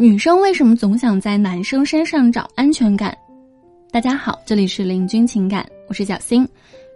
[0.00, 3.12] 女生为什么总想在男生身上找安全感？
[3.90, 6.42] 大家好，这里是林君情感，我是小新。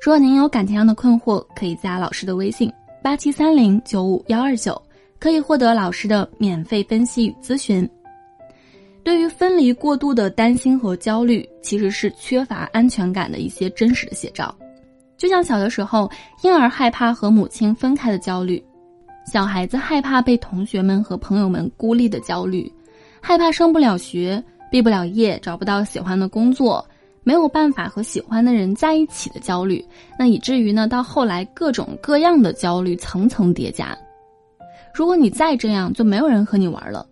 [0.01, 4.81] 如果您有感情上的困惑，可以加老师的微信八七三零九五幺二九，
[5.19, 7.91] 可以获得老师的免费分析与咨询。
[9.03, 14.55] 对于分离过度的担心和焦虑，其实是缺乏安全感的一些真实的写照。
[15.17, 16.09] 就像小的时候，
[16.45, 18.65] 婴儿害怕和母亲分开的焦虑，
[19.27, 22.73] 小孩子害怕被同学们和朋友们孤立的焦虑。
[23.25, 26.85] 害怕升不了学、毕不了业、找不到喜欢的工作、
[27.23, 29.83] 没有办法和喜欢的人在一起的焦虑，
[30.19, 33.97] 那以至于呢，到后来各种各样的焦虑层层叠加。
[34.93, 37.07] 如果你再这样，就没有人和你玩了。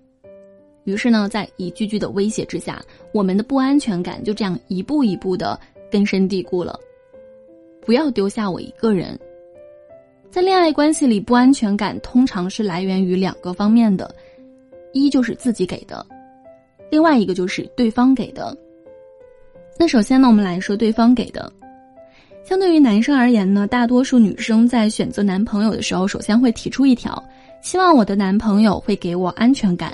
[0.84, 2.82] 于是呢，在一句句的威胁之下，
[3.14, 5.58] 我们的不安全感就这样一步一步的
[5.92, 6.76] 根深蒂固了。
[7.86, 9.18] 不要丢下我一个人。
[10.30, 14.12] 在恋爱关系里，不安全感通常是来源于两个方面的。
[14.92, 16.04] 一就是自己给的，
[16.90, 18.56] 另外一个就是对方给的。
[19.78, 21.50] 那首先呢，我们来说对方给的。
[22.44, 27.22] 相对于男生而言呢，大多数女生在选择男朋友的时候，首先会提出一条：
[27.62, 29.92] 希望我的男朋友会给我安全感。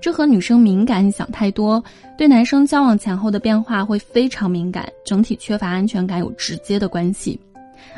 [0.00, 1.82] 这和女生敏感、想太多，
[2.16, 7.40] 对男生交往前后的变化会非常敏感，整体缺乏安全感有直接的关系。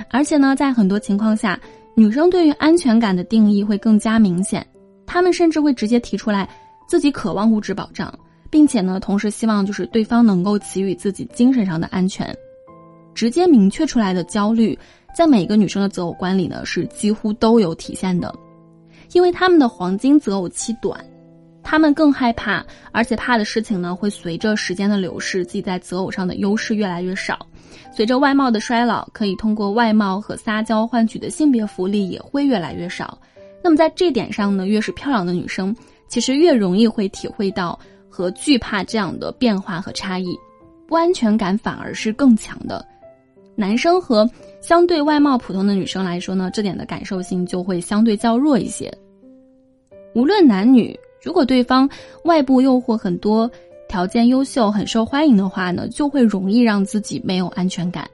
[0.09, 1.61] 而且呢，在很多情况下，
[1.95, 4.65] 女生对于安全感的定义会更加明显。
[5.13, 6.49] 他们甚至会直接提出来，
[6.87, 8.17] 自己渴望物质保障，
[8.49, 12.33] 并且呢，同时希望就是对方能够给予自己精神上的安全。
[13.13, 14.79] 直接明确出来的焦虑，
[15.13, 18.33] 在每个女生的择偶观里呢，是几乎都有体现的。
[19.11, 21.05] 因为他们的黄金择偶期短，
[21.61, 27.45] 他们更害怕，而且怕的事情呢，会随着时间的流逝，自己在择偶上的优势越来越少。
[27.93, 33.19] 随着外貌的衰老，可以通过外貌和撒娇换取的性别福利也会越来越少。
[33.63, 35.75] 那么在这点上呢，越是漂亮的女生，
[36.09, 40.37] 其实越容易会体会到和惧怕这样的变化和差异，
[40.87, 42.85] 不安全感反而是更强的。
[43.55, 44.29] 男生和
[44.63, 48.91] 相对外貌普通的女生来说呢，这点的感受性就会相对较弱一些。
[50.15, 51.89] 无论男女，如果对方
[52.25, 53.51] 外部诱惑很多，
[53.89, 58.09] 条件优秀、很受欢迎的话呢，就会容易让自己没有安全感。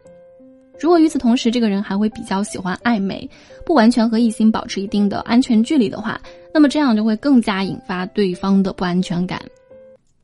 [0.78, 3.28] 如果与此同时，这个人还会比较喜欢暧昧，
[3.64, 6.20] 不完全和异性保持一定的安全距离的话，
[6.52, 9.40] 那么这样就会更加引发对方的不安全感。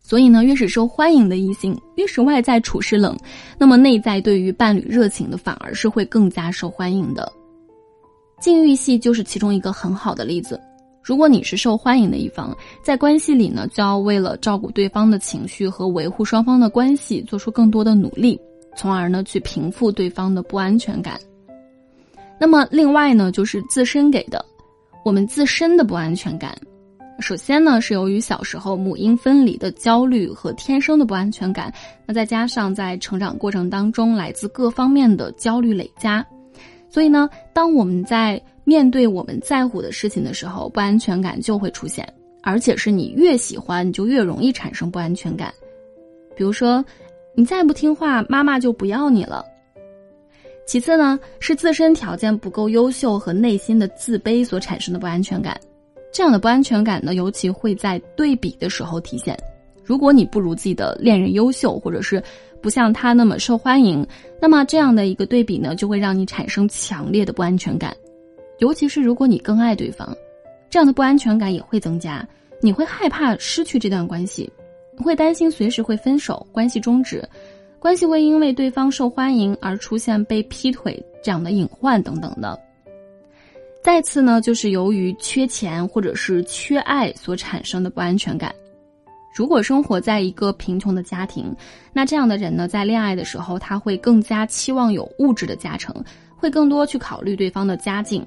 [0.00, 3.16] 所以呢，越是受欢迎的异性，越是外在处事冷，
[3.56, 7.32] 那么内在对于伴侣热情的反而是会更加受欢迎的。
[8.40, 10.60] 禁欲系就是其中一个很好的例子。
[11.02, 18.38] 如果你是受欢迎的一方，在关系里呢，就要为了照顾对方的情绪和维护双方的关系，做出更多的努力。
[18.74, 21.18] 从而呢，去平复对方的不安全感。
[22.40, 24.44] 那么，另外呢，就是自身给的，
[25.04, 26.56] 我们自身的不安全感。
[27.20, 31.72] 首先呢，是由于小时候母婴分离的焦虑和天生的不安全感，
[32.04, 36.26] 那再加上在成长过程当中来自各方面的焦虑累加，
[36.88, 42.04] 所以呢，当我们在面对我们在乎的事情的时候，不安全感就会出现，
[42.42, 45.52] 而且是你越喜欢，你就越容易产生不安全感。
[46.34, 46.84] 比如说。
[47.34, 49.44] 你再不听话，妈妈就不要你了。
[50.66, 55.58] 其次呢，是自身条件不够优秀和内心的自卑所产生的不安全感。
[56.12, 59.36] 这样的不安全感呢，尤其会在对比的时候体现。
[59.82, 62.22] 如果你不如自己的恋人优秀，或者是
[62.60, 64.06] 不像他那么受欢迎，
[64.40, 67.96] 那么这样的一个对比呢，就会让你产生强烈的不安全感。
[68.58, 70.14] 尤其是如果你更爱对方，
[70.70, 72.26] 这样的不安全感也会增加。
[72.60, 74.48] 你会害怕失去这段关系。
[74.98, 77.26] 会担心随时会分手，关系终止，
[77.78, 82.58] 关系会因为对方受欢迎而出现被劈腿这样的隐患等等的。
[83.82, 88.54] 再次呢，就是由于缺钱或者是缺爱所产生的不安全感。
[89.34, 91.52] 如果生活在一个贫穷的家庭，
[91.92, 95.92] 那这样的人呢，在恋爱的时候他会更加期望有物质的加成，
[96.36, 98.24] 会更多去考虑对方的家境、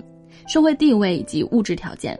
[0.47, 2.19] 社会地位以及物质条件。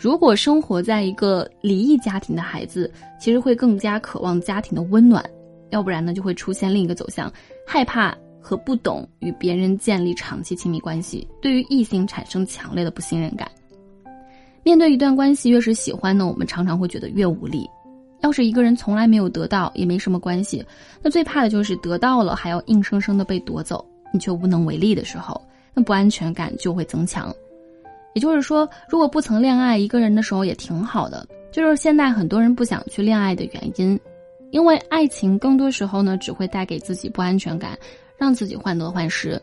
[0.00, 2.90] 如果生活在一个离异家庭的孩子，
[3.20, 5.22] 其实会更加渴望家庭的温暖，
[5.68, 7.30] 要不然呢，就会出现另一个走向：
[7.66, 13.46] 害怕和不懂与别人建立长期亲密关系，对于异性产生强烈的不信任感。
[14.62, 17.68] 面对一段关系，越是喜欢呢，我们常常会觉得越无力。
[18.22, 20.64] 要是一个人从来没有得到，也没什么关系，
[21.02, 25.38] 那最怕的就是得到了还要硬生生的被夺走，你却无能为力的时候，
[25.74, 27.30] 那不安全感就会增强。
[28.14, 33.98] 也就是说，如果不曾恋爱一个人的时候也挺好的，就是现在很多人不想去恋爱的原因，
[34.50, 37.78] 因为爱情更多时候呢只会带给自己不安全感，
[38.16, 39.40] 让自己患得患失，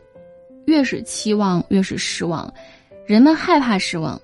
[0.66, 2.52] 越是期望越是失望，
[3.06, 4.20] 人们害怕失望，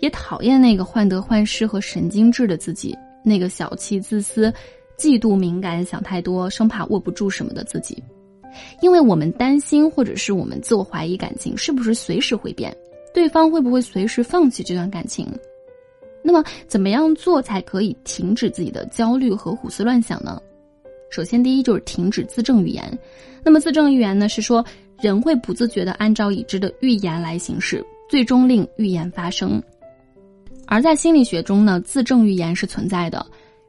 [0.00, 4.52] 也讨厌那个患得患失和神经质的自己，那个小气、自私、
[4.98, 8.02] 嫉妒、敏感、想太多、生怕握不住什么的自己。
[8.80, 12.74] 因为我们担心，或者是我们自我怀疑感情是不是随时会变，
[13.16, 15.26] 对方会不会随时放弃这段感情。
[16.22, 20.38] 那么，怎么样做才可以停止自己的焦虑和胡思乱想呢？
[21.10, 22.98] 首先，第一就是停止自证预言。
[23.42, 24.62] 那么，自证预言呢，是说
[25.00, 29.62] 人会不自觉地按照已知的预言来行事，最终令预言发生。
[30.66, 33.24] 而在心理学中呢，自证预言是存在的。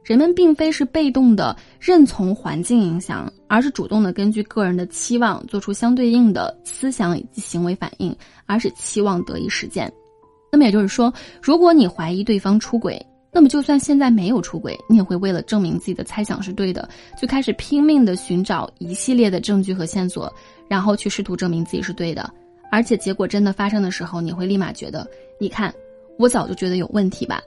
[0.08, 8.16] 人们并非是被动的认从环境影响，而是主动的根据个人的期望做出相对应的思想以及行为反应，
[8.46, 9.92] 而使期望得以实现。
[10.50, 11.12] 那么也就是说，
[11.42, 12.98] 如果你怀疑对方出轨，
[13.30, 16.88] 那么就算现在没有出轨，你也会为了证明自己的猜想是对的，
[17.20, 20.32] 就开始拼命的寻找一系列的证据和线索，
[20.68, 22.32] 然后去试图证明自己是对的。
[22.72, 25.06] 而且结果真的发生的时候，你会立马觉得，
[25.38, 25.70] 你看，
[26.18, 27.42] 我早就觉得有问题吧。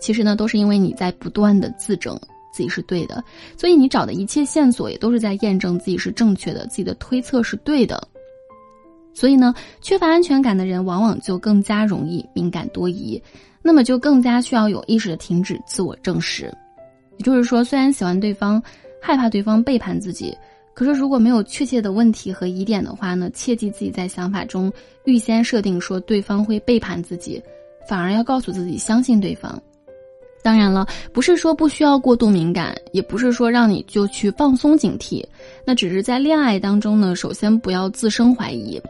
[0.00, 2.18] 其实呢，都是因为你在不断的自证
[2.52, 3.22] 自己是对的，
[3.56, 8.02] 所以你找的一切线索也都是在验证自己是正确的，自己的推测是对的。
[9.12, 13.22] 所以呢，缺乏安全感的人往往就更加容易敏感多疑，
[13.60, 16.52] 那么就更加需要有意识的停止自我证实。
[17.18, 18.62] 也就是说，虽然喜欢对方，
[19.02, 20.34] 害怕对方背叛自己，
[20.74, 24.72] 可是如果没有确切的问题和疑点的话呢，切记自己在想法中
[25.04, 27.42] 预先设定说对方会背叛自己，
[27.86, 29.60] 反而要告诉自己相信对方。
[30.42, 35.24] 当然了，不是说不需要过度敏感，也不是说让你就去放松警惕，
[35.64, 38.80] 那只是在恋爱当中呢，首先不要自生怀疑，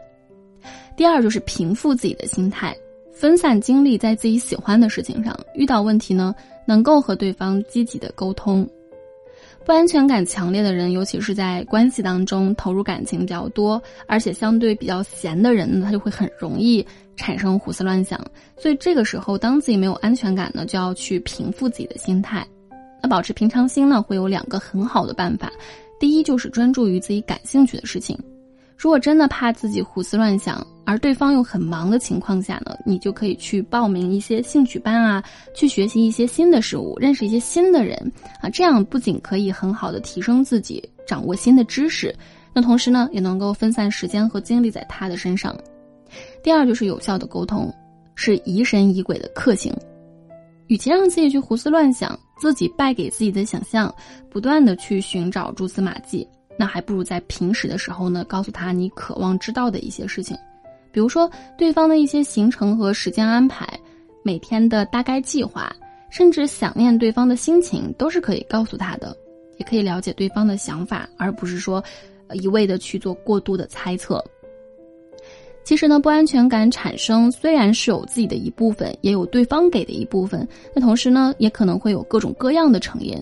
[0.95, 2.75] 第二就是平复自己的心态，
[3.13, 6.33] 分散精力在自己喜欢的事情上，遇到问题呢，
[6.65, 8.67] 能够和对方积极的沟通。
[9.63, 16.85] 不安全感强烈的人，尤其是在关系当中投入感情比较多，而且相对比较闲的人呢，他就会很容易
[17.15, 18.19] 产生胡思乱想。
[18.57, 22.45] 所以这个时候，当自己没有安全感呢，就要去平复自己的心态。
[23.01, 25.51] 那保持平常心呢，会有两个很好的办法。
[25.99, 28.17] 第一就是专注于自己感兴趣的事情。
[28.81, 35.23] 如果真的怕自己胡思乱想，而对方又很忙的情况下呢，你就可以去报名一些兴趣班啊，
[35.53, 38.11] 去学习一些新的事物，认识一些新的人
[38.41, 42.11] 啊，这样不仅可以很好的提升自己，掌握新的知识，
[42.55, 45.55] 那同时呢，也能够分散时间和精力在他的身上。
[46.41, 47.71] 第二就是有效的沟通，
[48.15, 49.71] 是疑神疑鬼的克星，
[50.65, 53.93] 与其让自己去胡思乱想，自己败给自己的想象，
[54.27, 56.27] 不断的去寻找蛛丝马迹。
[56.57, 60.37] 那还不如在平时的时候呢，告诉他你渴望知道的一些事情，
[60.91, 63.67] 比如说对方的一些行程和时间安排，
[64.23, 65.73] 每天的大概计划，
[66.09, 69.15] 甚至想念对方的心情，都是可以告诉他的，
[69.57, 71.83] 也可以了解对方的想法，而不是说
[72.33, 74.23] 一味的去做过度的猜测。
[75.63, 83.15] 其实呢，不安全感产生虽然是有自己的一部分，也有对方给的一部分，那同时呢，也可能会有各种各样的成因。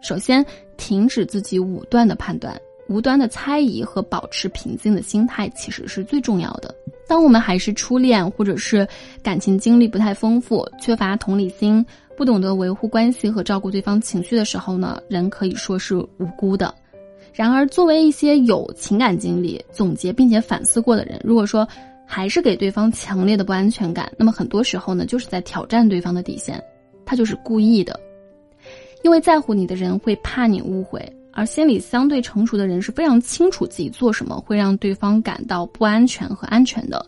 [0.00, 0.44] 首先，
[0.76, 2.58] 停止自己武断的判断。
[2.90, 6.74] 无端的猜疑和保持平静的心态其实是最重要的。
[7.06, 8.86] 当我们还是初恋，或者是
[9.22, 16.74] 感情经历不太丰富、缺乏同理心、不懂得维护关系和照顾对方情绪的时候呢，人可以说是无辜的。
[17.32, 21.66] 然而，作为一些有情感经历、总结并且反思过的人，如果说
[22.04, 26.60] 还是给对方强烈的不安全感，那么很多时候呢，就是在挑战对方的底线，
[27.06, 27.98] 他就是故意的。
[29.04, 31.00] 因为在乎你的人会怕你误会。
[31.32, 37.04] 而心理相对成熟的人是非常清楚自己做什么会让对方感到不安全和安全的。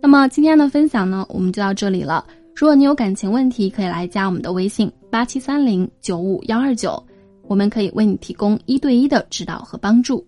[0.00, 2.24] 那么今天的分享呢，我们就到这里了。
[2.54, 7.02] 如果你有感情问题，可以来加我们的微信八七三零九五幺二九，
[7.48, 10.24] 我们可以为你提供一对一的指导和帮助。